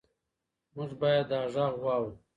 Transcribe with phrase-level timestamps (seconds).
[0.75, 2.13] موږ باید دا غږ واورو.